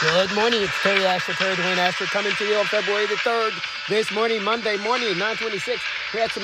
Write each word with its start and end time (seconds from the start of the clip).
Good 0.00 0.34
morning. 0.34 0.62
It's 0.62 0.72
Terry 0.82 1.04
Ashford, 1.04 1.34
Terry 1.34 1.54
Dwayne 1.56 1.76
Ashford, 1.76 2.08
coming 2.08 2.32
to 2.32 2.44
you 2.46 2.56
on 2.56 2.64
February 2.64 3.04
the 3.04 3.16
3rd. 3.16 3.52
This 3.86 4.10
morning, 4.10 4.42
Monday 4.42 4.78
morning, 4.78 5.12
926. 5.18 5.78
We 6.14 6.20
had 6.20 6.30
some 6.30 6.42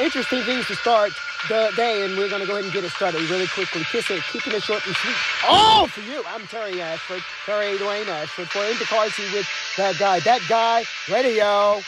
interesting 0.00 0.42
things 0.44 0.66
to 0.68 0.74
start 0.74 1.12
the 1.50 1.70
day, 1.76 2.06
and 2.06 2.16
we're 2.16 2.30
going 2.30 2.40
to 2.40 2.46
go 2.46 2.54
ahead 2.54 2.64
and 2.64 2.72
get 2.72 2.84
it 2.84 2.90
started 2.92 3.20
really 3.28 3.46
quickly. 3.48 3.84
Kiss 3.92 4.10
it, 4.10 4.22
keeping 4.32 4.54
it 4.54 4.62
short 4.62 4.86
and 4.86 4.96
sweet. 4.96 5.14
All 5.46 5.86
for 5.86 6.00
you. 6.00 6.24
I'm 6.28 6.46
Terry 6.46 6.80
Ashford, 6.80 7.22
Terry 7.44 7.76
Dwayne 7.76 8.08
Ashford, 8.08 8.48
for 8.48 8.64
In 8.64 8.78
the 8.78 8.86
Car 8.86 9.10
Seat 9.10 9.34
with 9.34 9.46
that 9.76 9.98
guy. 9.98 10.20
That 10.20 10.40
guy, 10.48 10.84
radio. 11.12 11.82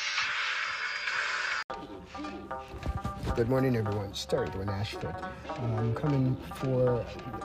Good 3.41 3.49
morning, 3.49 3.75
everyone. 3.75 4.11
It's 4.11 4.27
Terry 4.27 4.49
Dwayne 4.49 4.69
Ashford. 4.69 5.15
I'm 5.63 5.95
coming 5.95 6.37
for 6.57 7.03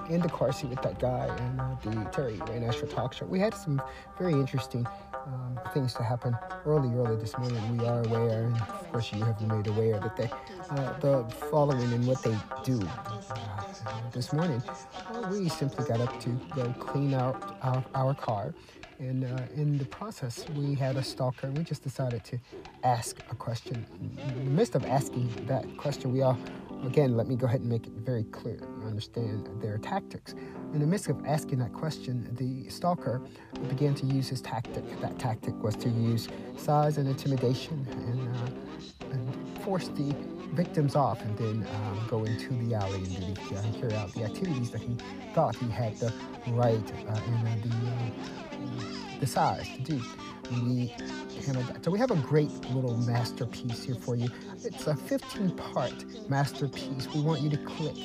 in 0.10 0.20
the 0.20 0.28
car 0.28 0.52
seat 0.52 0.70
with 0.70 0.82
that 0.82 1.00
guy 1.00 1.34
and 1.40 1.62
uh, 1.62 1.76
the 1.86 2.10
Terry 2.12 2.34
Dwayne 2.34 2.68
Ashford 2.68 2.90
talk 2.90 3.14
show. 3.14 3.26
We 3.26 3.40
had 3.40 3.54
some 3.54 3.82
very 4.20 4.34
interesting 4.34 4.86
um, 5.14 5.58
things 5.74 5.94
to 5.94 6.04
happen 6.04 6.36
early, 6.66 6.94
early 6.98 7.16
this 7.16 7.38
morning. 7.38 7.78
We 7.78 7.86
are 7.86 8.04
aware, 8.04 8.44
and 8.44 8.58
of 8.58 8.92
course, 8.92 9.14
you 9.14 9.24
have 9.24 9.40
been 9.40 9.48
made 9.48 9.68
aware 9.68 9.98
that 10.02 10.18
they, 10.18 10.30
uh, 10.70 11.00
the 11.00 11.24
following 11.50 11.94
and 11.94 12.06
what 12.06 12.22
they 12.24 12.36
do 12.66 12.78
uh, 12.86 13.64
this 14.12 14.34
morning. 14.34 14.62
We 15.32 15.48
simply 15.48 15.86
got 15.86 16.02
up 16.02 16.20
to 16.20 16.30
go 16.54 16.74
clean 16.78 17.14
out 17.14 17.58
our, 17.62 17.86
our 17.96 18.14
car 18.14 18.54
and 19.00 19.26
uh, 19.26 19.44
in 19.56 19.78
the 19.78 19.86
process, 19.86 20.46
we 20.56 20.74
had 20.76 20.96
a 20.96 21.04
stalker. 21.04 21.52
We 21.52 21.64
just 21.64 21.84
decided 21.84 22.24
to 22.26 22.40
ask 22.84 23.20
a 23.30 23.36
question. 23.36 23.86
In 24.00 24.46
the 24.46 24.52
midst 24.52 24.76
of 24.76 24.86
asking 24.86 25.30
that 25.48 25.66
question, 25.78 26.12
we 26.14 26.22
all, 26.22 26.38
again, 26.86 27.18
let 27.18 27.28
me 27.28 27.36
go 27.36 27.46
ahead 27.46 27.62
and 27.62 27.70
make 27.70 27.88
it 27.88 27.94
very 27.94 28.24
clear. 28.26 28.60
Understand 28.86 29.50
their 29.62 29.78
tactics. 29.78 30.34
In 30.74 30.80
the 30.80 30.88
midst 30.88 31.10
of 31.10 31.26
asking 31.26 31.60
that 31.60 31.74
question, 31.74 32.30
the 32.36 32.70
stalker 32.70 33.22
began 33.68 33.96
to 33.96 34.06
use 34.06 34.30
his 34.30 34.42
tactic. 34.42 34.84
That 35.02 35.20
tactic 35.20 35.56
was 35.62 35.76
to 35.78 35.90
use 35.90 36.28
size 36.58 36.98
and 36.98 37.08
intimidation 37.08 37.86
and, 37.92 38.36
uh, 38.38 39.12
and 39.12 39.60
force 39.60 39.90
the 39.90 40.16
victims 40.54 40.96
off 40.96 41.22
and 41.22 41.38
then 41.38 41.68
um, 41.76 42.06
go 42.08 42.24
into 42.24 42.54
the 42.66 42.76
alley 42.76 43.04
and 43.04 43.38
uh, 43.38 43.80
carry 43.80 43.94
out 43.94 44.12
the 44.14 44.24
activities 44.24 44.72
that 44.72 44.82
he 44.82 44.96
thought 45.34 45.56
he 45.56 45.70
had 45.70 45.98
the 45.98 46.14
right 46.50 46.92
uh, 47.08 47.20
and 47.28 47.64
the 47.64 47.70
uh, 47.70 49.20
the 49.20 49.28
size 49.28 49.68
to 49.76 49.82
do. 49.82 50.02
We. 50.52 50.94
So 51.82 51.92
we 51.92 52.00
have 52.00 52.12
a 52.12 52.16
great 52.16 52.52
little 52.72 52.98
masterpiece 52.98 53.84
here 53.84 53.96
for 53.96 54.16
you. 54.16 54.30
It's 54.64 54.88
a 54.88 54.96
15 54.96 55.52
part 55.52 55.94
masterpiece. 56.30 57.08
We 57.14 57.22
want 57.22 57.42
you 57.42 57.50
to 57.52 57.58
click 57.58 57.96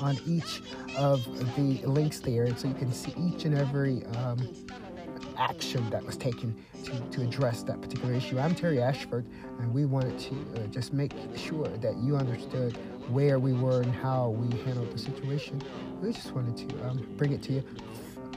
on 0.00 0.18
each 0.26 0.62
of 0.96 1.24
the 1.56 1.80
links 1.86 2.20
there 2.20 2.54
so 2.56 2.68
you 2.68 2.74
can 2.74 2.92
see 2.92 3.14
each 3.18 3.44
and 3.44 3.56
every 3.56 4.04
um, 4.16 4.38
action 5.40 5.88
that 5.90 6.04
was 6.04 6.16
taken 6.16 6.54
to, 6.84 7.00
to 7.10 7.22
address 7.22 7.62
that 7.62 7.80
particular 7.80 8.14
issue. 8.14 8.38
I'm 8.38 8.54
Terry 8.54 8.80
Ashford, 8.80 9.26
and 9.58 9.72
we 9.72 9.86
wanted 9.86 10.18
to 10.18 10.34
uh, 10.56 10.66
just 10.66 10.92
make 10.92 11.12
sure 11.34 11.66
that 11.66 11.96
you 11.96 12.16
understood 12.16 12.76
where 13.08 13.38
we 13.38 13.54
were 13.54 13.80
and 13.80 13.92
how 13.92 14.28
we 14.30 14.56
handled 14.60 14.92
the 14.92 14.98
situation. 14.98 15.60
We 16.00 16.12
just 16.12 16.32
wanted 16.32 16.68
to 16.68 16.88
um, 16.88 17.06
bring 17.16 17.32
it 17.32 17.42
to 17.44 17.54
you 17.54 17.64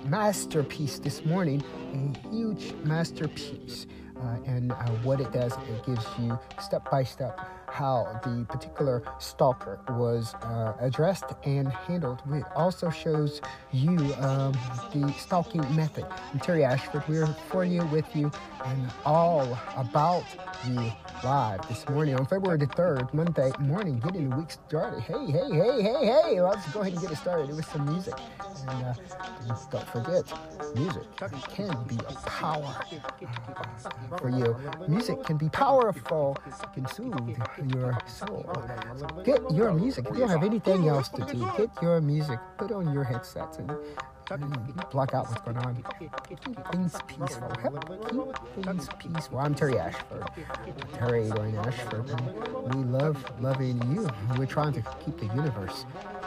masterpiece 0.05 0.99
this 0.99 1.23
morning, 1.25 1.63
a 1.93 2.29
huge 2.29 2.73
masterpiece. 2.83 3.87
Uh, 4.19 4.37
and 4.45 4.71
uh, 4.71 4.75
what 5.03 5.19
it 5.19 5.31
does, 5.33 5.51
it 5.53 5.85
gives 5.85 6.05
you 6.19 6.39
step 6.61 6.89
by 6.89 7.03
step 7.03 7.37
how 7.73 8.19
the 8.23 8.45
particular 8.49 9.01
stalker 9.19 9.79
was 9.89 10.35
uh, 10.43 10.73
addressed 10.79 11.25
and 11.43 11.67
handled. 11.69 12.21
It 12.31 12.43
also 12.55 12.91
shows 12.91 13.41
you 13.71 13.97
um, 14.19 14.53
the 14.93 15.11
stalking 15.17 15.61
method. 15.75 16.05
I'm 16.31 16.39
Terry 16.39 16.63
Ashford. 16.63 17.03
We're 17.07 17.25
for 17.49 17.65
you, 17.65 17.83
with 17.87 18.15
you, 18.15 18.31
and 18.65 18.91
all 19.05 19.57
about 19.75 20.23
you 20.67 20.91
live 21.23 21.67
this 21.67 21.87
morning 21.89 22.15
on 22.15 22.27
February 22.27 22.59
the 22.59 22.67
3rd, 22.67 23.11
Monday 23.13 23.51
morning, 23.59 23.99
getting 23.99 24.29
the 24.29 24.35
week 24.35 24.51
started. 24.51 25.01
Hey, 25.01 25.25
hey, 25.31 25.49
hey, 25.51 25.81
hey, 25.81 26.05
hey, 26.05 26.41
let's 26.41 26.71
go 26.71 26.81
ahead 26.81 26.93
and 26.93 27.01
get 27.01 27.11
it 27.11 27.15
started 27.17 27.55
with 27.55 27.65
some 27.71 27.85
music. 27.85 28.13
And 28.67 28.85
uh, 28.85 28.93
don't 29.71 29.87
forget, 29.89 30.31
music 30.75 31.03
can 31.49 31.83
be 31.85 31.97
a 32.07 32.13
power 32.29 32.75
uh, 33.25 34.17
for 34.17 34.29
you. 34.29 34.55
Music 34.87 35.23
can 35.23 35.37
be 35.37 35.49
powerful, 35.49 36.37
can 36.73 36.87
soothe 36.87 37.37
your 37.69 37.97
soul. 38.07 38.45
Get 39.23 39.41
your 39.51 39.73
music. 39.73 40.05
If 40.07 40.13
you 40.13 40.21
don't 40.21 40.29
have 40.29 40.43
anything 40.43 40.87
else 40.87 41.09
to 41.09 41.25
do, 41.25 41.47
get 41.57 41.69
your 41.81 42.01
music, 42.01 42.39
put 42.57 42.71
on 42.71 42.93
your 42.93 43.03
headsets, 43.03 43.57
and 43.57 43.71
block 44.91 45.13
out 45.13 45.29
what's 45.29 45.41
going 45.41 45.57
on. 45.57 45.83
Keep 45.99 46.71
things 46.71 46.95
peaceful. 47.07 47.49
Keep 48.55 48.65
things 48.65 48.89
peaceful. 48.99 49.39
I'm 49.39 49.55
Terry 49.55 49.79
Ashford. 49.79 50.23
Terry 50.93 51.23
Dwayne 51.23 51.65
Ashford. 51.65 52.09
And 52.09 52.75
we 52.75 52.83
love 52.83 53.17
loving 53.41 53.77
you. 53.93 54.09
We're 54.37 54.45
trying 54.45 54.73
to 54.73 54.83
keep 55.03 55.17
the 55.17 55.27
universe 55.27 55.85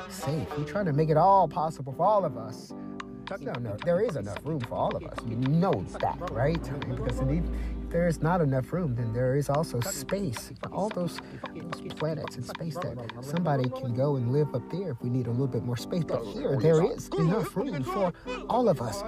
safe. 0.08 0.46
We're 0.56 0.64
trying 0.64 0.86
to 0.86 0.92
make 0.92 1.08
it 1.08 1.16
all 1.16 1.48
possible 1.48 1.92
for 1.96 2.06
all 2.06 2.24
of 2.24 2.36
us. 2.36 2.72
No, 3.40 3.52
no, 3.54 3.76
there 3.84 4.00
is 4.00 4.14
enough 4.14 4.38
room 4.44 4.60
for 4.60 4.74
all 4.76 4.94
of 4.96 5.02
us. 5.02 5.18
You 5.26 5.36
know 5.36 5.84
that, 6.00 6.16
right? 6.30 6.62
Because 6.88 7.18
indeed, 7.18 7.42
there 7.90 8.06
is 8.06 8.20
not 8.20 8.40
enough 8.40 8.72
room, 8.72 8.94
then 8.94 9.12
there 9.12 9.36
is 9.36 9.48
also 9.48 9.80
space. 9.80 10.52
All 10.72 10.88
those, 10.88 11.20
those 11.54 11.94
planets 11.94 12.36
in 12.36 12.42
space 12.42 12.74
that 12.76 12.96
somebody 13.20 13.68
can 13.70 13.94
go 13.94 14.16
and 14.16 14.32
live 14.32 14.54
up 14.54 14.68
there 14.70 14.90
if 14.90 15.02
we 15.02 15.10
need 15.10 15.26
a 15.26 15.30
little 15.30 15.46
bit 15.46 15.64
more 15.64 15.76
space. 15.76 16.04
But 16.04 16.24
here, 16.24 16.58
there 16.60 16.84
is 16.84 17.08
enough 17.18 17.56
room 17.56 17.82
for 17.84 18.12
all 18.48 18.68
of 18.68 18.80
us. 18.80 19.02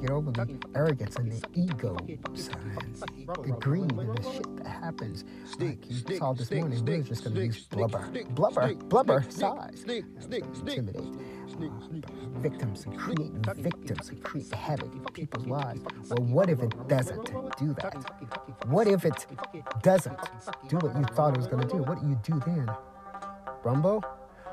Get 0.00 0.10
over 0.10 0.30
the 0.32 0.58
arrogance 0.74 1.16
and 1.16 1.32
the 1.32 1.42
ego 1.54 1.96
signs, 2.34 3.00
the 3.00 3.56
greed 3.60 3.92
and 3.92 4.16
the 4.16 4.22
shit 4.32 4.46
happens. 4.98 5.24
Like 5.58 5.90
you 5.90 6.18
saw 6.18 6.32
this 6.32 6.50
morning, 6.50 6.84
we're 6.84 7.02
just 7.02 7.24
going 7.24 7.36
to 7.36 7.44
use 7.46 7.64
blubber, 7.64 8.08
blubber, 8.30 8.74
blubber 8.74 9.24
size, 9.28 9.84
intimidate 9.84 10.96
victims 12.40 12.84
and 12.84 12.96
create 12.96 13.32
victims 13.56 14.08
and 14.10 14.22
create 14.22 14.52
havoc 14.52 14.92
in 14.92 15.04
people's 15.06 15.46
lives. 15.46 15.80
Well, 16.10 16.26
what 16.26 16.50
if 16.50 16.62
it 16.62 16.88
doesn't 16.88 17.26
do 17.58 17.74
that? 17.80 18.66
What 18.66 18.86
if 18.86 19.04
it 19.04 19.26
doesn't 19.82 20.18
do 20.68 20.76
what 20.76 20.96
you 20.96 21.04
thought 21.14 21.34
it 21.34 21.38
was 21.38 21.46
going 21.46 21.66
to 21.66 21.68
do? 21.68 21.82
What 21.82 22.00
do 22.00 22.08
you 22.08 22.18
do 22.22 22.40
then? 22.46 22.70
Rumble? 23.64 24.04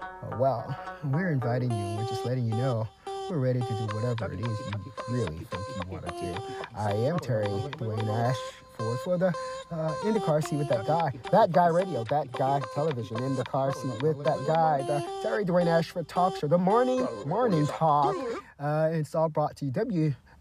Oh, 0.01 0.38
well, 0.39 0.79
we're 1.05 1.31
inviting 1.31 1.72
you. 1.72 1.97
We're 1.97 2.07
just 2.07 2.25
letting 2.25 2.45
you 2.45 2.55
know 2.55 2.88
we're 3.29 3.39
ready 3.39 3.59
to 3.61 3.67
do 3.67 3.87
whatever 3.95 4.31
it 4.33 4.39
is 4.41 4.47
you 4.47 4.93
really 5.09 5.37
think 5.51 5.63
you 5.75 5.83
want 5.89 6.05
to 6.07 6.13
do. 6.13 6.35
I 6.77 6.91
am 6.93 7.19
Terry 7.19 7.47
Dwayne 7.47 8.07
Ash 8.09 8.37
for 8.77 8.97
for 8.97 9.17
the 9.17 9.33
uh, 9.71 9.95
in 10.05 10.13
the 10.13 10.21
car 10.21 10.41
seat 10.41 10.57
with 10.57 10.69
that 10.69 10.85
guy, 10.85 11.13
that 11.31 11.51
guy 11.51 11.67
radio, 11.67 12.03
that 12.05 12.31
guy 12.33 12.61
television, 12.75 13.17
in 13.23 13.35
the 13.35 13.45
car 13.45 13.73
seat 13.73 14.01
with 14.03 14.23
that 14.25 14.39
guy, 14.47 14.83
the 14.87 15.05
Terry 15.23 15.45
Dwayne 15.45 15.67
Ashford 15.67 16.07
talk 16.07 16.37
show, 16.37 16.47
the 16.47 16.57
morning 16.59 17.07
morning 17.25 17.67
talk. 17.67 18.15
Uh, 18.59 18.89
it's 18.93 19.15
all 19.15 19.29
brought 19.29 19.55
to 19.57 19.65
you 19.65 19.71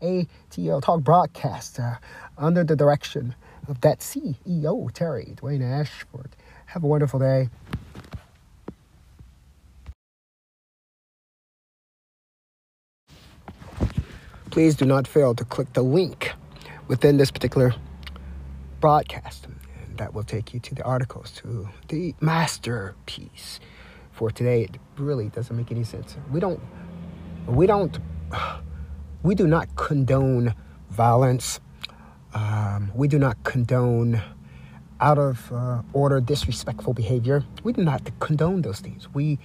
WATL 0.02 0.82
Talk 0.82 1.02
Broadcast 1.02 1.80
uh, 1.80 1.94
under 2.38 2.64
the 2.64 2.76
direction 2.76 3.34
of 3.68 3.80
that 3.82 4.00
CEO 4.00 4.92
Terry 4.92 5.34
Dwayne 5.36 5.62
Ashford. 5.62 6.36
Have 6.66 6.84
a 6.84 6.86
wonderful 6.88 7.20
day. 7.20 7.50
Please 14.54 14.76
do 14.76 14.84
not 14.84 15.08
fail 15.08 15.34
to 15.34 15.44
click 15.44 15.72
the 15.72 15.82
link 15.82 16.30
within 16.86 17.16
this 17.16 17.28
particular 17.28 17.74
broadcast. 18.78 19.46
And 19.46 19.98
that 19.98 20.14
will 20.14 20.22
take 20.22 20.54
you 20.54 20.60
to 20.60 20.76
the 20.76 20.84
articles, 20.84 21.32
to 21.42 21.68
the 21.88 22.14
masterpiece. 22.20 23.58
For 24.12 24.30
today, 24.30 24.62
it 24.62 24.76
really 24.96 25.28
doesn't 25.28 25.56
make 25.56 25.72
any 25.72 25.82
sense. 25.82 26.16
We 26.30 26.38
don't, 26.38 26.60
we 27.48 27.66
don't, 27.66 27.98
we 29.24 29.34
do 29.34 29.48
not 29.48 29.74
condone 29.74 30.54
violence. 30.88 31.58
Um, 32.32 32.92
we 32.94 33.08
do 33.08 33.18
not 33.18 33.42
condone 33.42 34.22
out 35.00 35.18
of 35.18 35.50
uh, 35.50 35.82
order, 35.92 36.20
disrespectful 36.20 36.94
behavior. 36.94 37.42
We 37.64 37.72
do 37.72 37.82
not 37.82 38.08
condone 38.20 38.62
those 38.62 38.78
things. 38.78 39.12
We 39.12 39.40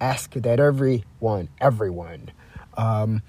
ask 0.00 0.32
that 0.32 0.58
everyone, 0.58 1.50
everyone, 1.60 2.30
um, 2.78 3.20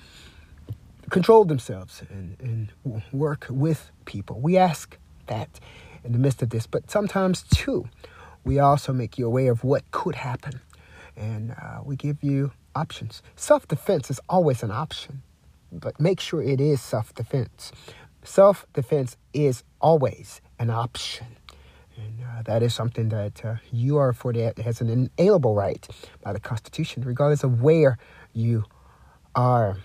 control 1.10 1.46
themselves 1.46 2.04
and, 2.10 2.38
and 2.40 3.02
work 3.12 3.48
with 3.50 3.92
people. 4.06 4.40
We 4.40 4.57
ask 4.57 4.98
that 5.28 5.60
in 6.04 6.12
the 6.12 6.19
midst 6.19 6.42
of 6.42 6.50
this, 6.50 6.68
but 6.68 6.90
sometimes 6.92 7.44
too, 7.44 7.88
we 8.44 8.60
also 8.60 8.94
make 8.94 9.18
you 9.18 9.25
aware 9.25 9.52
of 9.52 9.63
what 9.63 9.90
could 9.92 10.16
happen 10.16 10.62
and 11.18 11.52
uh, 11.52 11.81
we 11.84 11.96
give 11.96 12.24
you 12.24 12.52
options. 12.75 13.22
Self 13.36 13.68
defense 13.68 14.10
is 14.12 14.19
always 14.30 14.63
an 14.63 14.72
option, 14.72 15.22
but 15.72 16.00
make 16.00 16.19
sure 16.19 16.42
it 16.42 16.60
is 16.60 16.81
self 16.81 17.13
defense. 17.16 17.72
Self 18.24 18.66
defense 18.74 19.18
is 19.34 19.63
always 19.81 20.42
an 20.60 20.69
option. 20.69 21.28
And 21.98 22.19
uh, 22.24 22.42
that 22.44 22.62
is 22.62 22.74
something 22.74 23.07
that 23.10 23.46
uh, 23.46 23.56
you 23.72 23.98
are 23.98 24.10
afforded 24.10 24.60
as 24.60 24.81
an 24.81 24.90
inalienable 24.90 25.56
right 25.56 25.88
by 26.22 26.34
the 26.34 26.42
Constitution, 26.42 27.04
regardless 27.06 27.44
of 27.44 27.62
where 27.62 27.98
you 28.34 28.66
are 29.34 29.78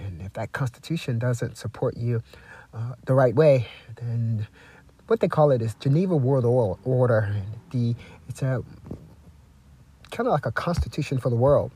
and 0.00 0.20
if 0.22 0.32
that 0.34 0.52
Constitution 0.52 1.18
doesn't 1.18 1.56
support 1.56 1.96
you 1.96 2.22
uh, 2.74 2.94
the 3.04 3.14
right 3.14 3.34
way, 3.34 3.66
then 3.96 4.46
what 5.06 5.20
they 5.20 5.28
call 5.28 5.50
it 5.50 5.60
is 5.60 5.74
Geneva 5.74 6.16
World 6.16 6.44
Order. 6.84 7.34
The 7.70 7.94
it's 8.28 8.42
a 8.42 8.62
kind 10.10 10.26
of 10.26 10.32
like 10.32 10.46
a 10.46 10.52
constitution 10.52 11.18
for 11.18 11.30
the 11.30 11.36
world, 11.36 11.72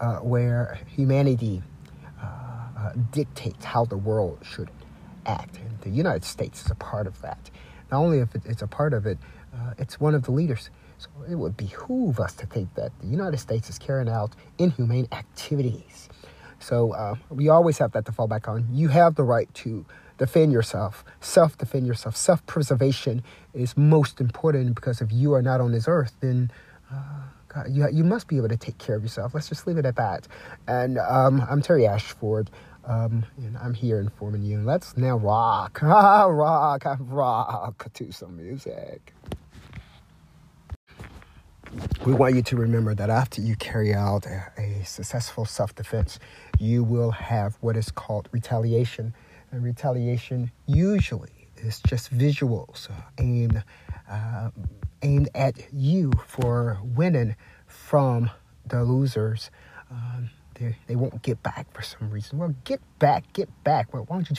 uh, 0.00 0.16
where 0.16 0.78
humanity 0.86 1.62
uh, 2.20 2.26
uh, 2.26 2.92
dictates 3.12 3.64
how 3.64 3.84
the 3.84 3.96
world 3.96 4.38
should 4.42 4.70
act, 5.26 5.58
and 5.58 5.80
the 5.80 5.90
United 5.90 6.24
States 6.24 6.64
is 6.64 6.70
a 6.70 6.74
part 6.74 7.06
of 7.06 7.20
that. 7.22 7.50
Not 7.90 7.98
only 7.98 8.18
if 8.18 8.34
it's 8.34 8.62
a 8.62 8.66
part 8.66 8.92
of 8.92 9.06
it, 9.06 9.18
uh, 9.54 9.74
it's 9.78 9.98
one 9.98 10.14
of 10.14 10.24
the 10.24 10.32
leaders. 10.32 10.70
So 10.98 11.08
it 11.30 11.36
would 11.36 11.56
behoove 11.56 12.18
us 12.18 12.34
to 12.34 12.46
think 12.46 12.74
that 12.74 12.90
the 13.00 13.06
United 13.06 13.38
States 13.38 13.70
is 13.70 13.78
carrying 13.78 14.08
out 14.08 14.34
inhumane 14.58 15.06
activities. 15.12 16.08
So 16.60 16.92
uh, 16.92 17.16
we 17.30 17.48
always 17.48 17.78
have 17.78 17.92
that 17.92 18.04
to 18.06 18.12
fall 18.12 18.28
back 18.28 18.48
on. 18.48 18.68
You 18.72 18.88
have 18.88 19.14
the 19.14 19.24
right 19.24 19.52
to 19.54 19.86
defend 20.18 20.52
yourself, 20.52 21.04
self 21.20 21.56
defend 21.56 21.86
yourself. 21.86 22.16
Self 22.16 22.44
preservation 22.46 23.22
is 23.54 23.76
most 23.76 24.20
important 24.20 24.74
because 24.74 25.00
if 25.00 25.12
you 25.12 25.34
are 25.34 25.42
not 25.42 25.60
on 25.60 25.72
this 25.72 25.86
earth, 25.88 26.14
then 26.20 26.50
uh, 26.92 27.22
God, 27.48 27.66
you, 27.70 27.88
you 27.92 28.04
must 28.04 28.28
be 28.28 28.36
able 28.36 28.48
to 28.48 28.56
take 28.56 28.78
care 28.78 28.96
of 28.96 29.02
yourself. 29.02 29.34
Let's 29.34 29.48
just 29.48 29.66
leave 29.66 29.78
it 29.78 29.86
at 29.86 29.96
that. 29.96 30.28
And 30.66 30.98
um, 30.98 31.44
I'm 31.48 31.62
Terry 31.62 31.86
Ashford. 31.86 32.50
Um, 32.84 33.26
and 33.36 33.56
I'm 33.58 33.74
here 33.74 34.00
informing 34.00 34.42
you. 34.42 34.60
Let's 34.60 34.96
now 34.96 35.18
rock, 35.18 35.80
rock, 35.82 36.86
rock 37.00 37.92
to 37.92 38.12
some 38.12 38.36
music. 38.36 39.12
We 42.06 42.14
want 42.14 42.34
you 42.34 42.42
to 42.42 42.56
remember 42.56 42.94
that 42.94 43.10
after 43.10 43.42
you 43.42 43.54
carry 43.56 43.92
out 43.92 44.24
a, 44.26 44.50
a 44.56 44.84
successful 44.86 45.44
self 45.44 45.74
defense, 45.74 46.18
you 46.58 46.82
will 46.82 47.10
have 47.10 47.56
what 47.60 47.76
is 47.76 47.90
called 47.90 48.28
retaliation. 48.32 49.14
And 49.50 49.62
retaliation 49.62 50.50
usually 50.66 51.48
is 51.56 51.80
just 51.86 52.16
visuals 52.16 52.90
uh, 52.90 52.94
aimed, 53.18 53.62
uh, 54.10 54.50
aimed 55.02 55.28
at 55.34 55.72
you 55.72 56.12
for 56.26 56.78
winning 56.82 57.36
from 57.66 58.30
the 58.66 58.84
losers. 58.84 59.50
Um, 59.90 60.30
they, 60.54 60.76
they 60.86 60.96
won't 60.96 61.22
get 61.22 61.42
back 61.42 61.72
for 61.72 61.82
some 61.82 62.10
reason. 62.10 62.38
Well, 62.38 62.54
get 62.64 62.80
back, 62.98 63.32
get 63.32 63.48
back. 63.64 63.94
Well, 63.94 64.04
why 64.06 64.16
don't 64.16 64.30
you 64.30 64.36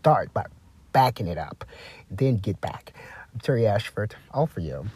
start 0.00 0.32
by 0.34 0.46
backing 0.92 1.28
it 1.28 1.38
up, 1.38 1.64
then 2.10 2.36
get 2.38 2.60
back? 2.60 2.94
I'm 3.32 3.40
Terry 3.40 3.66
Ashford, 3.66 4.14
all 4.32 4.46
for 4.46 4.60
you 4.60 4.86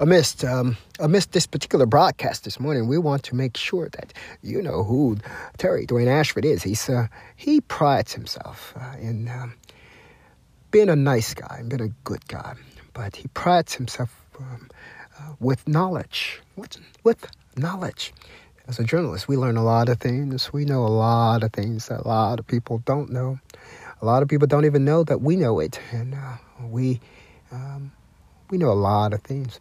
amidst 0.00 0.44
um, 0.44 0.76
amidst 0.98 1.32
this 1.32 1.46
particular 1.46 1.86
broadcast 1.86 2.44
this 2.44 2.58
morning, 2.58 2.88
we 2.88 2.98
want 2.98 3.22
to 3.24 3.34
make 3.34 3.56
sure 3.56 3.88
that 3.90 4.12
you 4.42 4.62
know 4.62 4.82
who 4.82 5.18
Terry 5.58 5.86
Dwayne 5.86 6.08
Ashford 6.08 6.44
is. 6.44 6.62
He's 6.62 6.88
uh, 6.88 7.06
he 7.36 7.60
prides 7.60 8.12
himself 8.12 8.74
uh, 8.76 8.96
in 8.98 9.28
um, 9.28 9.54
being 10.70 10.88
a 10.88 10.96
nice 10.96 11.34
guy 11.34 11.56
and 11.58 11.68
being 11.68 11.82
a 11.82 11.92
good 12.04 12.26
guy, 12.28 12.54
but 12.94 13.16
he 13.16 13.28
prides 13.28 13.74
himself 13.74 14.14
um, 14.38 14.68
uh, 15.18 15.34
with 15.38 15.66
knowledge. 15.68 16.40
With, 16.56 16.78
with 17.04 17.26
knowledge. 17.56 18.12
As 18.68 18.78
a 18.78 18.84
journalist, 18.84 19.26
we 19.26 19.36
learn 19.36 19.56
a 19.56 19.64
lot 19.64 19.88
of 19.88 19.98
things. 19.98 20.52
We 20.52 20.64
know 20.64 20.86
a 20.86 20.88
lot 20.88 21.42
of 21.42 21.52
things 21.52 21.88
that 21.88 22.00
a 22.00 22.08
lot 22.08 22.38
of 22.38 22.46
people 22.46 22.78
don't 22.84 23.10
know. 23.10 23.40
A 24.00 24.06
lot 24.06 24.22
of 24.22 24.28
people 24.28 24.46
don't 24.46 24.64
even 24.64 24.84
know 24.84 25.02
that 25.04 25.20
we 25.20 25.34
know 25.34 25.58
it, 25.58 25.80
and 25.90 26.14
uh, 26.14 26.36
we. 26.68 27.00
Um, 27.50 27.90
we 28.50 28.58
know 28.58 28.70
a 28.70 28.74
lot 28.74 29.12
of 29.12 29.22
things. 29.22 29.60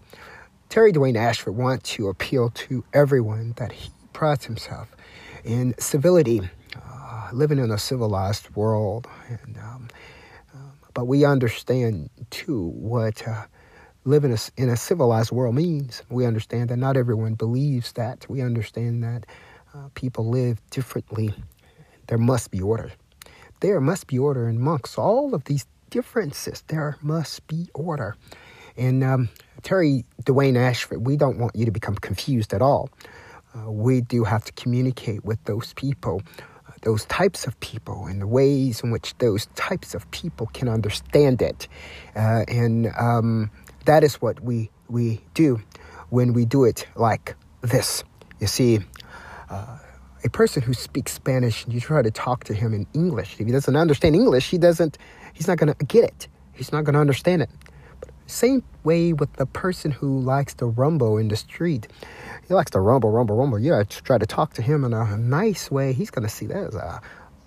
Terry 0.69 0.91
Dwayne 0.91 1.15
Ashford 1.15 1.55
wants 1.55 1.91
to 1.91 2.09
appeal 2.09 2.49
to 2.51 2.83
everyone 2.93 3.53
that 3.57 3.71
he 3.71 3.91
prides 4.13 4.45
himself 4.45 4.95
in 5.43 5.75
civility, 5.79 6.41
uh, 6.75 7.29
living 7.31 7.59
in 7.59 7.71
a 7.71 7.77
civilized 7.77 8.49
world. 8.55 9.07
And, 9.27 9.57
um, 9.57 9.87
um, 10.53 10.71
but 10.93 11.05
we 11.05 11.25
understand 11.25 12.09
too 12.29 12.69
what 12.75 13.27
uh, 13.27 13.45
living 14.05 14.35
in 14.57 14.69
a 14.69 14.77
civilized 14.77 15.31
world 15.31 15.55
means. 15.55 16.03
We 16.09 16.25
understand 16.25 16.69
that 16.69 16.77
not 16.77 16.97
everyone 16.97 17.35
believes 17.35 17.93
that. 17.93 18.25
We 18.29 18.41
understand 18.41 19.03
that 19.03 19.25
uh, 19.73 19.89
people 19.93 20.29
live 20.29 20.61
differently. 20.71 21.33
There 22.07 22.17
must 22.17 22.51
be 22.51 22.61
order. 22.61 22.91
There 23.59 23.79
must 23.81 24.07
be 24.07 24.17
order 24.17 24.47
amongst 24.47 24.97
all 24.97 25.35
of 25.35 25.43
these 25.43 25.65
differences. 25.89 26.63
There 26.67 26.97
must 27.01 27.45
be 27.47 27.69
order. 27.73 28.15
And 28.79 29.03
um, 29.03 29.29
Terry 29.61 30.05
Dwayne 30.23 30.57
Ashford, 30.57 31.05
we 31.05 31.17
don't 31.17 31.37
want 31.37 31.55
you 31.55 31.65
to 31.65 31.71
become 31.71 31.95
confused 31.95 32.53
at 32.53 32.61
all. 32.61 32.89
Uh, 33.53 33.69
we 33.69 33.99
do 33.99 34.23
have 34.23 34.45
to 34.45 34.53
communicate 34.53 35.25
with 35.25 35.43
those 35.43 35.73
people, 35.73 36.21
uh, 36.67 36.71
those 36.83 37.03
types 37.05 37.45
of 37.45 37.59
people, 37.59 38.05
and 38.05 38.21
the 38.21 38.27
ways 38.27 38.81
in 38.81 38.91
which 38.91 39.17
those 39.17 39.47
types 39.55 39.93
of 39.93 40.09
people 40.11 40.47
can 40.53 40.69
understand 40.69 41.41
it. 41.41 41.67
Uh, 42.15 42.45
and 42.47 42.87
um, 42.97 43.51
that 43.85 44.03
is 44.03 44.15
what 44.21 44.41
we, 44.41 44.71
we 44.87 45.21
do 45.33 45.61
when 46.09 46.31
we 46.33 46.45
do 46.45 46.63
it 46.63 46.87
like 46.95 47.35
this. 47.61 48.03
You 48.39 48.47
see, 48.47 48.79
uh, 49.49 49.77
a 50.23 50.29
person 50.29 50.61
who 50.61 50.73
speaks 50.73 51.11
Spanish 51.11 51.65
and 51.65 51.73
you 51.73 51.81
try 51.81 52.01
to 52.01 52.11
talk 52.11 52.45
to 52.45 52.53
him 52.53 52.73
in 52.73 52.87
English, 52.93 53.39
if 53.39 53.45
he 53.45 53.51
doesn't 53.51 53.75
understand 53.75 54.15
English, 54.15 54.49
he 54.49 54.57
doesn't, 54.57 54.97
he's 55.33 55.47
not 55.47 55.57
going 55.57 55.73
to 55.73 55.85
get 55.85 56.05
it. 56.05 56.27
He's 56.53 56.71
not 56.71 56.85
going 56.85 56.93
to 56.93 56.99
understand 56.99 57.41
it. 57.41 57.49
Same 58.29 58.63
way 58.83 59.11
with 59.11 59.33
the 59.33 59.45
person 59.45 59.91
who 59.91 60.19
likes 60.19 60.53
to 60.55 60.67
rumble 60.67 61.17
in 61.17 61.29
the 61.29 61.35
street. 61.35 61.87
He 62.47 62.53
likes 62.53 62.71
to 62.71 62.79
rumble, 62.79 63.09
rumble, 63.11 63.35
rumble. 63.35 63.59
You 63.59 63.83
try 63.85 64.17
to 64.17 64.25
talk 64.25 64.53
to 64.53 64.61
him 64.61 64.83
in 64.83 64.93
a 64.93 65.17
nice 65.17 65.71
way. 65.71 65.93
He's 65.93 66.11
going 66.11 66.27
to 66.27 66.33
see 66.33 66.45
that 66.45 66.67
as 66.67 66.75
a 66.75 67.01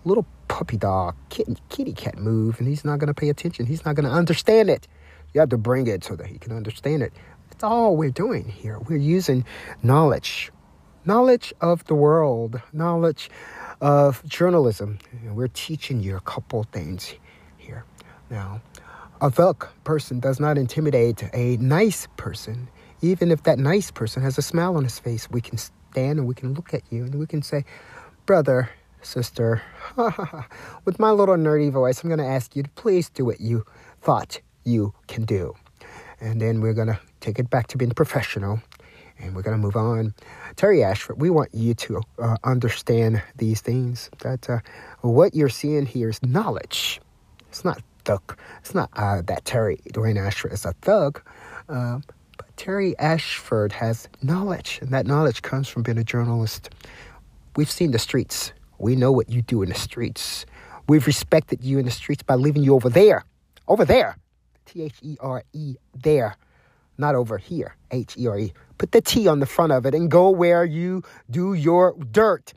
little 0.04 0.26
puppy 0.48 0.76
dog, 0.76 1.14
kitten, 1.28 1.56
kitty 1.68 1.92
cat 1.92 2.18
move, 2.18 2.58
and 2.58 2.68
he's 2.68 2.84
not 2.84 2.98
going 2.98 3.08
to 3.08 3.14
pay 3.14 3.28
attention. 3.28 3.66
He's 3.66 3.84
not 3.84 3.94
going 3.94 4.06
to 4.06 4.12
understand 4.12 4.70
it. 4.70 4.88
You 5.32 5.40
have 5.40 5.50
to 5.50 5.56
bring 5.56 5.86
it 5.86 6.04
so 6.04 6.16
that 6.16 6.26
he 6.26 6.38
can 6.38 6.54
understand 6.54 7.02
it. 7.02 7.12
That's 7.50 7.64
all 7.64 7.96
we're 7.96 8.10
doing 8.10 8.48
here. 8.48 8.78
We're 8.78 8.98
using 8.98 9.44
knowledge, 9.82 10.50
knowledge 11.04 11.54
of 11.60 11.84
the 11.84 11.94
world, 11.94 12.60
knowledge 12.72 13.30
of 13.80 14.24
journalism. 14.28 14.98
we're 15.24 15.48
teaching 15.48 16.00
you 16.00 16.16
a 16.16 16.20
couple 16.20 16.64
things 16.64 17.14
here. 17.56 17.84
Now, 18.30 18.60
a 19.22 19.30
thug 19.30 19.68
person 19.84 20.18
does 20.18 20.40
not 20.40 20.58
intimidate 20.58 21.22
a 21.32 21.56
nice 21.58 22.08
person. 22.16 22.68
Even 23.02 23.30
if 23.30 23.44
that 23.44 23.56
nice 23.56 23.88
person 23.92 24.20
has 24.20 24.36
a 24.36 24.42
smile 24.42 24.76
on 24.76 24.82
his 24.82 24.98
face, 24.98 25.30
we 25.30 25.40
can 25.40 25.56
stand 25.58 26.18
and 26.18 26.26
we 26.26 26.34
can 26.34 26.54
look 26.54 26.74
at 26.74 26.82
you 26.90 27.04
and 27.04 27.14
we 27.14 27.26
can 27.26 27.40
say, 27.40 27.64
Brother, 28.26 28.68
sister, 29.00 29.62
with 30.84 30.98
my 30.98 31.12
little 31.12 31.36
nerdy 31.36 31.70
voice, 31.70 32.02
I'm 32.02 32.08
going 32.08 32.18
to 32.18 32.26
ask 32.26 32.56
you 32.56 32.64
to 32.64 32.70
please 32.70 33.10
do 33.10 33.24
what 33.24 33.40
you 33.40 33.64
thought 34.00 34.40
you 34.64 34.92
can 35.06 35.24
do. 35.24 35.54
And 36.20 36.40
then 36.40 36.60
we're 36.60 36.74
going 36.74 36.88
to 36.88 36.98
take 37.20 37.38
it 37.38 37.48
back 37.48 37.68
to 37.68 37.78
being 37.78 37.92
professional 37.92 38.60
and 39.20 39.36
we're 39.36 39.42
going 39.42 39.56
to 39.56 39.62
move 39.62 39.76
on. 39.76 40.14
Terry 40.56 40.82
Ashford, 40.82 41.20
we 41.20 41.30
want 41.30 41.54
you 41.54 41.74
to 41.74 42.00
uh, 42.18 42.36
understand 42.42 43.22
these 43.36 43.60
things 43.60 44.10
that 44.18 44.50
uh, 44.50 44.58
what 45.02 45.32
you're 45.36 45.48
seeing 45.48 45.86
here 45.86 46.08
is 46.08 46.20
knowledge. 46.24 47.00
It's 47.48 47.64
not 47.64 47.82
thug. 48.04 48.38
It's 48.60 48.74
not 48.74 48.90
uh, 48.94 49.22
that 49.22 49.44
Terry 49.44 49.78
Dwayne 49.90 50.18
Ashford 50.18 50.52
is 50.52 50.64
a 50.64 50.72
thug, 50.82 51.22
uh, 51.68 52.00
but 52.36 52.56
Terry 52.56 52.96
Ashford 52.98 53.72
has 53.72 54.08
knowledge, 54.22 54.78
and 54.82 54.90
that 54.90 55.06
knowledge 55.06 55.42
comes 55.42 55.68
from 55.68 55.82
being 55.82 55.98
a 55.98 56.04
journalist. 56.04 56.70
We've 57.56 57.70
seen 57.70 57.90
the 57.90 57.98
streets. 57.98 58.52
We 58.78 58.96
know 58.96 59.12
what 59.12 59.30
you 59.30 59.42
do 59.42 59.62
in 59.62 59.68
the 59.68 59.74
streets. 59.74 60.46
We've 60.88 61.06
respected 61.06 61.62
you 61.62 61.78
in 61.78 61.84
the 61.84 61.90
streets 61.90 62.22
by 62.22 62.34
leaving 62.34 62.62
you 62.62 62.74
over 62.74 62.88
there, 62.88 63.24
over 63.68 63.84
there, 63.84 64.16
T 64.66 64.82
H 64.82 64.96
E 65.02 65.16
R 65.20 65.44
E, 65.52 65.76
there, 65.94 66.36
not 66.98 67.14
over 67.14 67.38
here, 67.38 67.76
H 67.90 68.16
E 68.18 68.26
R 68.26 68.38
E. 68.38 68.52
Put 68.78 68.92
the 68.92 69.00
T 69.00 69.28
on 69.28 69.38
the 69.38 69.46
front 69.46 69.72
of 69.72 69.86
it 69.86 69.94
and 69.94 70.10
go 70.10 70.30
where 70.30 70.64
you 70.64 71.02
do 71.30 71.54
your 71.54 71.94
dirt. 72.10 72.52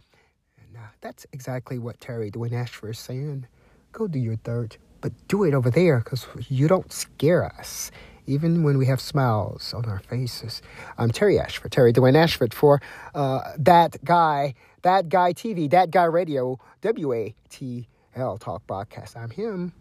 And 0.58 0.78
uh, 0.78 0.88
that's 1.02 1.25
exactly 1.34 1.78
what 1.78 2.00
Terry 2.00 2.32
Dwayne 2.32 2.54
Ashford 2.54 2.92
is 2.92 3.00
saying. 3.00 3.48
Go 3.92 4.08
do 4.08 4.20
your 4.20 4.38
dirt 4.38 4.78
but 5.06 5.28
do 5.28 5.44
it 5.44 5.54
over 5.54 5.70
there 5.70 6.00
because 6.00 6.26
you 6.50 6.68
don't 6.68 6.92
scare 6.92 7.46
us, 7.46 7.92
even 8.26 8.64
when 8.64 8.80
we 8.80 8.88
have 8.88 9.00
smiles 9.00 9.72
on 9.72 9.86
our 9.86 10.00
faces. 10.00 10.64
I'm 10.98 11.12
Terry 11.12 11.40
Ashford, 11.40 11.72
Terry 11.72 11.94
Dwayne 11.94 12.16
Ashford 12.16 12.56
for 12.56 12.82
uh, 13.14 13.52
that 13.56 14.04
guy, 14.04 14.56
that 14.82 15.08
guy 15.10 15.32
TV, 15.32 15.70
that 15.70 15.92
guy 15.92 16.06
radio, 16.06 16.58
WATL 16.82 18.40
Talk 18.40 18.66
Broadcast. 18.66 19.16
I'm 19.16 19.30
him. 19.30 19.74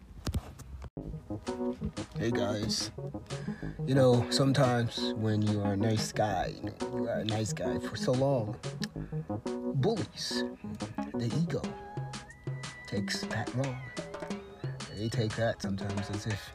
Hey 2.19 2.29
guys, 2.29 2.91
you 3.87 3.95
know, 3.95 4.27
sometimes 4.29 5.15
when 5.15 5.41
you 5.41 5.59
are 5.61 5.73
a 5.73 5.77
nice 5.77 6.11
guy, 6.11 6.53
you, 6.55 6.69
know, 6.69 6.99
you 6.99 7.09
are 7.09 7.21
a 7.21 7.25
nice 7.25 7.51
guy 7.51 7.79
for 7.79 7.95
so 7.95 8.11
long, 8.11 8.55
bullies, 9.73 10.43
the 11.15 11.33
ego 11.41 11.63
takes 12.87 13.21
that 13.21 13.51
wrong 13.55 13.75
they 14.95 15.09
take 15.09 15.35
that 15.35 15.61
sometimes 15.61 16.09
as 16.09 16.25
if 16.27 16.51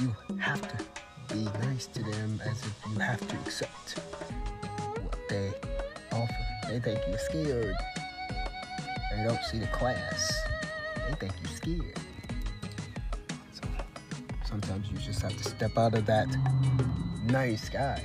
you 0.00 0.14
have 0.38 0.60
to 0.62 1.34
be 1.34 1.44
nice 1.66 1.86
to 1.88 2.02
them, 2.02 2.40
as 2.44 2.62
if 2.62 2.74
you 2.88 2.98
have 3.00 3.26
to 3.26 3.36
accept 3.36 3.98
what 5.02 5.18
they 5.28 5.52
offer. 6.12 6.34
They 6.68 6.80
think 6.80 7.00
you're 7.08 7.18
scared. 7.18 7.76
They 9.10 9.24
don't 9.24 9.42
see 9.44 9.58
the 9.58 9.66
class. 9.68 10.32
They 11.08 11.14
think 11.14 11.32
you're 11.42 11.52
scared. 11.52 11.98
So 13.52 13.62
sometimes 14.44 14.90
you 14.90 14.98
just 14.98 15.22
have 15.22 15.36
to 15.36 15.44
step 15.44 15.76
out 15.76 15.94
of 15.94 16.06
that 16.06 16.28
nice 17.26 17.68
guy. 17.68 18.02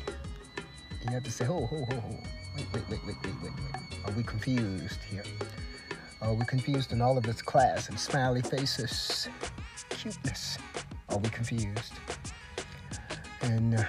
You 1.06 1.12
have 1.12 1.24
to 1.24 1.32
say, 1.32 1.46
ho, 1.46 1.66
ho, 1.66 1.86
ho, 1.90 2.00
ho. 2.00 2.18
Wait, 2.58 2.66
wait, 2.74 2.90
wait, 2.90 3.00
wait, 3.06 3.16
wait, 3.24 3.34
wait, 3.44 3.54
wait. 3.54 4.00
Are 4.06 4.12
we 4.14 4.24
confused 4.24 5.00
here? 5.10 5.24
Are 6.22 6.34
we 6.34 6.44
confused 6.46 6.92
in 6.92 7.02
all 7.02 7.18
of 7.18 7.26
its 7.28 7.42
class 7.42 7.88
and 7.88 7.98
smiley 7.98 8.42
faces? 8.42 9.30
Cuteness. 9.90 10.58
Are 11.08 11.18
we 11.18 11.30
confused? 11.30 11.94
And 13.42 13.76
uh, 13.76 13.84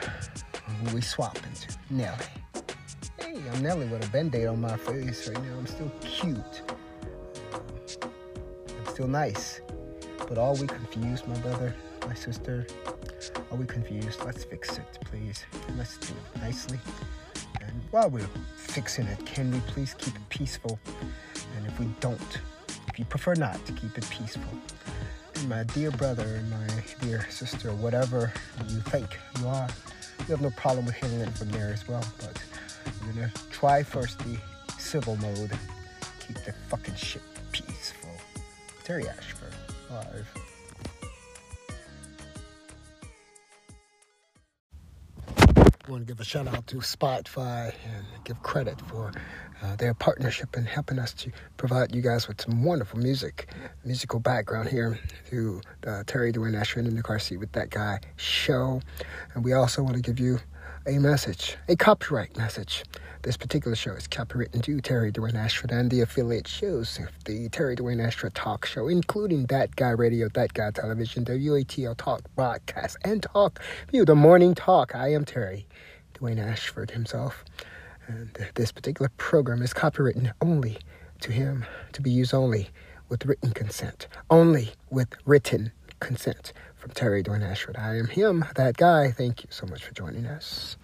we 0.95 1.01
swap 1.01 1.37
into? 1.39 1.77
Nelly. 1.91 2.25
Hey, 3.19 3.35
I'm 3.53 3.63
Nelly 3.63 3.87
with 3.89 4.07
a 4.07 4.11
band-aid 4.11 4.47
on 4.47 4.61
my 4.61 4.77
face 4.77 5.29
right 5.29 5.43
now. 5.43 5.59
I'm 5.59 5.67
still 5.67 5.91
cute. 6.01 6.63
I'm 7.53 8.87
still 8.87 9.09
nice. 9.09 9.61
But 10.29 10.39
are 10.39 10.55
we 10.55 10.69
confused, 10.69 11.27
my 11.27 11.37
brother, 11.39 11.75
my 12.07 12.15
sister? 12.15 12.65
Are 13.51 13.57
we 13.57 13.67
confused? 13.67 14.25
Let's 14.25 14.45
fix 14.45 14.79
it, 14.79 14.99
please. 15.05 15.45
Let's 15.77 15.99
do 15.99 16.15
it 16.15 16.41
nicely. 16.41 16.79
And 17.61 17.83
while 17.91 18.09
we're 18.09 18.29
fixing 18.57 19.09
it, 19.09 19.27
can 19.27 19.51
we 19.51 19.59
please 19.67 19.95
keep 19.99 20.15
it 20.15 20.29
peaceful? 20.29 20.79
And 21.61 21.69
if 21.71 21.79
we 21.79 21.87
don't, 22.01 22.39
if 22.89 22.99
you 22.99 23.05
prefer 23.05 23.35
not 23.35 23.65
to 23.67 23.73
keep 23.73 23.97
it 23.99 24.09
peaceful, 24.09 24.43
my 25.47 25.65
dear 25.65 25.91
brother, 25.91 26.25
and 26.25 26.51
my 26.51 26.67
dear 27.03 27.27
sister, 27.29 27.73
whatever 27.75 28.33
you 28.69 28.81
think 28.81 29.19
you 29.39 29.47
are, 29.47 29.69
we 30.21 30.25
have 30.27 30.41
no 30.41 30.51
problem 30.51 30.87
with 30.87 30.95
handling 30.95 31.29
it 31.29 31.37
from 31.37 31.51
there 31.51 31.71
as 31.73 31.87
well. 31.87 32.05
But 32.19 32.43
we're 33.03 33.13
gonna 33.13 33.33
try 33.51 33.83
first 33.83 34.19
the 34.21 34.39
civil 34.79 35.17
mode. 35.17 35.51
Keep 36.27 36.45
the 36.45 36.53
fucking 36.69 36.95
shit 36.95 37.23
peaceful. 37.53 38.11
Terry 38.85 39.09
Ashford, 39.09 39.55
live. 39.91 40.50
Want 45.91 46.07
to 46.07 46.13
give 46.13 46.21
a 46.21 46.25
shout 46.25 46.47
out 46.47 46.67
to 46.69 46.77
Spotify 46.77 47.75
and 47.85 48.05
give 48.25 48.41
credit 48.43 48.81
for 48.83 49.13
uh, 49.63 49.75
their 49.77 49.93
partnership 49.93 50.57
in 50.57 50.65
helping 50.65 50.99
us 51.01 51.13
to 51.13 51.33
provide 51.57 51.95
you 51.95 52.01
guys 52.01 52.29
with 52.29 52.41
some 52.41 52.63
wonderful 52.63 52.99
music, 52.99 53.49
musical 53.85 54.21
background 54.21 54.69
here 54.69 54.99
through 55.27 55.61
the 55.81 56.05
Terry 56.07 56.33
Dwayne 56.33 56.59
Ashford 56.59 56.87
in 56.87 56.95
the 56.95 57.03
car 57.03 57.19
seat 57.19 57.39
with 57.39 57.53
that 57.53 57.71
guy 57.71 57.99
show. 58.17 58.81
And 59.35 59.45
we 59.45 59.53
also 59.53 59.83
want 59.83 59.97
to 59.97 60.03
give 60.03 60.21
you 60.21 60.39
a 60.87 60.99
message, 60.99 61.57
a 61.69 61.77
copyright 61.77 62.37
message. 62.37 62.85
This 63.23 63.37
particular 63.37 63.77
show 63.77 63.93
is 63.93 64.09
copywritten 64.09 64.63
to 64.63 64.81
Terry 64.81 65.13
Dwayne 65.13 65.35
Ashford 65.35 65.73
and 65.73 65.91
the 65.91 66.01
affiliate 66.01 66.49
shows 66.49 66.99
of 66.99 67.11
the 67.27 67.51
Terry 67.51 67.77
Dwayne 67.77 68.03
Ashford 68.03 68.35
Talk 68.35 68.65
Show, 68.65 68.89
including 68.89 69.45
That 69.47 69.77
Guy 69.77 69.91
Radio, 69.91 70.31
That 70.31 70.55
Guy 70.55 70.71
Television, 70.71 71.27
WATL 71.27 71.97
Talk 71.99 72.23
Broadcast, 72.35 72.97
and 73.05 73.23
Talk 73.23 73.61
View, 73.91 74.07
the 74.07 74.15
Morning 74.15 74.55
Talk. 74.55 74.95
I 74.95 75.13
am 75.13 75.27
Terry 75.27 75.67
Dwayne 76.15 76.39
Ashford 76.39 76.93
himself. 76.93 77.45
And 78.09 78.31
this 78.55 78.73
particular 78.73 79.11
program 79.19 79.61
is 79.61 79.75
copywritten 79.75 80.33
only 80.41 80.79
to 81.21 81.31
him, 81.31 81.67
to 81.93 82.01
be 82.01 82.11
used 82.11 82.33
only 82.33 82.71
with 83.11 83.27
written 83.27 83.53
consent, 83.53 84.09
only 84.31 84.71
with 84.89 85.15
written 85.27 85.73
consent 86.01 86.55
from 86.81 86.93
Terry 86.93 87.23
Dwayne 87.23 87.43
Ashford. 87.43 87.77
I 87.77 87.97
am 87.97 88.07
him, 88.07 88.45
that 88.57 88.79
guy. 88.79 89.11
Thank 89.11 89.45
you 89.45 89.51
so 89.51 89.67
much 89.67 89.85
for 89.85 89.93
joining 89.93 90.25
us. 90.27 90.79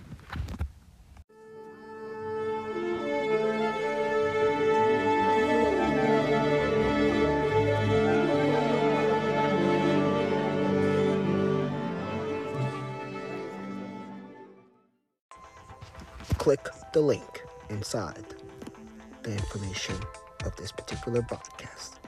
Click 16.37 16.69
the 16.93 17.00
link 17.00 17.43
inside 17.71 18.25
the 19.23 19.33
information 19.33 19.97
of 20.45 20.55
this 20.57 20.71
particular 20.71 21.23
broadcast. 21.23 21.99